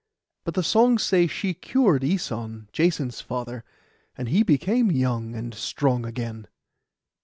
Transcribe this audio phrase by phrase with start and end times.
[0.45, 3.63] But the songs say she cured Æson, Jason's father,
[4.17, 6.47] and he became young, and strong again.